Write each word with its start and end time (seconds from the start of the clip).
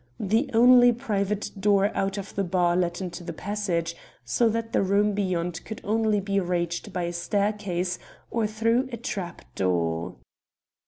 The 0.19 0.49
only 0.51 0.91
private 0.93 1.51
door 1.59 1.95
out 1.95 2.17
of 2.17 2.33
the 2.33 2.43
bar 2.43 2.75
led 2.75 3.01
into 3.01 3.23
the 3.23 3.33
passage, 3.37 3.95
so 4.25 4.49
that 4.49 4.73
the 4.73 4.81
room 4.81 5.13
beyond 5.13 5.63
could 5.63 5.79
only 5.83 6.19
be 6.19 6.39
reached 6.39 6.91
by 6.91 7.03
a 7.03 7.13
staircase 7.13 7.99
or 8.31 8.47
through 8.47 8.89
a 8.91 8.97
trap 8.97 9.45
door. 9.53 10.15